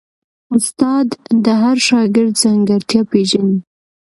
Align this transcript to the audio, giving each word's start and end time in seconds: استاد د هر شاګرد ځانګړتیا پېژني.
استاد 0.55 1.07
د 1.45 1.45
هر 1.61 1.77
شاګرد 1.87 2.33
ځانګړتیا 2.43 3.01
پېژني. 3.11 3.57